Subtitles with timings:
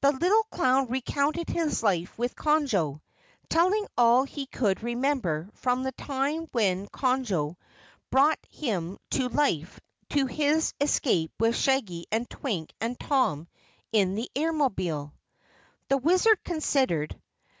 [0.00, 3.00] The little clown recounted his life with Conjo,
[3.48, 7.56] telling all he could remember from the time when Conjo
[8.08, 13.48] brought him to life to his escape with Shaggy and Twink and Tom
[13.90, 15.10] in the Airmobile.
[15.88, 17.20] The Wizard considered.